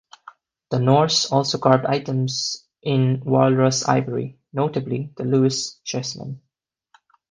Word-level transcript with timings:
The 0.71 0.79
Norse 0.79 1.31
also 1.31 1.59
carved 1.59 1.85
items 1.85 2.65
in 2.81 3.21
walrus 3.23 3.87
ivory, 3.87 4.39
notably 4.51 5.13
the 5.15 5.23
Lewis 5.25 5.79
chessmen. 5.85 6.39